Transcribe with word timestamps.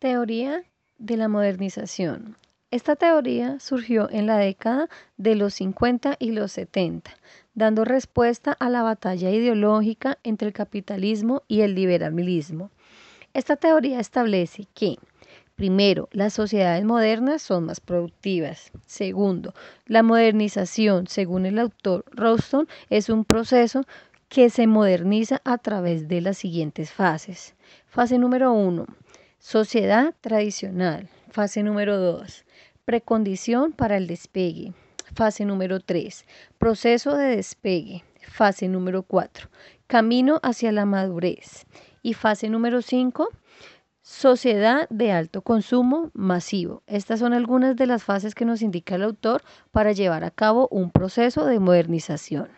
Teoría 0.00 0.64
de 0.96 1.18
la 1.18 1.28
modernización. 1.28 2.38
Esta 2.70 2.96
teoría 2.96 3.60
surgió 3.60 4.08
en 4.08 4.26
la 4.26 4.38
década 4.38 4.88
de 5.18 5.34
los 5.34 5.52
50 5.52 6.16
y 6.18 6.30
los 6.32 6.52
70, 6.52 7.10
dando 7.52 7.84
respuesta 7.84 8.50
a 8.58 8.70
la 8.70 8.82
batalla 8.82 9.28
ideológica 9.28 10.16
entre 10.22 10.48
el 10.48 10.54
capitalismo 10.54 11.42
y 11.48 11.60
el 11.60 11.74
liberalismo. 11.74 12.70
Esta 13.34 13.56
teoría 13.56 14.00
establece 14.00 14.68
que 14.72 14.96
Primero, 15.54 16.08
las 16.12 16.32
sociedades 16.32 16.82
modernas 16.82 17.42
son 17.42 17.66
más 17.66 17.80
productivas. 17.80 18.72
Segundo, 18.86 19.52
la 19.84 20.02
modernización, 20.02 21.08
según 21.08 21.44
el 21.44 21.58
autor 21.58 22.06
Roston, 22.12 22.66
es 22.88 23.10
un 23.10 23.26
proceso 23.26 23.84
que 24.30 24.48
se 24.48 24.66
moderniza 24.66 25.42
a 25.44 25.58
través 25.58 26.08
de 26.08 26.22
las 26.22 26.38
siguientes 26.38 26.90
fases. 26.90 27.54
Fase 27.88 28.16
número 28.16 28.52
uno, 28.52 28.86
sociedad 29.40 30.14
tradicional. 30.20 31.08
Fase 31.30 31.62
número 31.62 31.98
dos, 31.98 32.44
precondición 32.84 33.72
para 33.72 33.96
el 33.96 34.06
despegue. 34.06 34.74
Fase 35.14 35.44
número 35.44 35.80
tres, 35.80 36.26
proceso 36.58 37.16
de 37.16 37.36
despegue. 37.36 38.04
Fase 38.28 38.68
número 38.68 39.02
cuatro, 39.02 39.48
camino 39.86 40.38
hacia 40.42 40.70
la 40.70 40.84
madurez. 40.84 41.66
Y 42.02 42.14
fase 42.14 42.48
número 42.48 42.82
cinco, 42.82 43.28
Sociedad 44.02 44.88
de 44.88 45.12
alto 45.12 45.42
consumo 45.42 46.10
masivo. 46.14 46.82
Estas 46.86 47.20
son 47.20 47.32
algunas 47.32 47.76
de 47.76 47.86
las 47.86 48.02
fases 48.02 48.34
que 48.34 48.46
nos 48.46 48.62
indica 48.62 48.94
el 48.94 49.02
autor 49.02 49.42
para 49.70 49.92
llevar 49.92 50.24
a 50.24 50.30
cabo 50.30 50.68
un 50.70 50.90
proceso 50.90 51.44
de 51.44 51.60
modernización. 51.60 52.48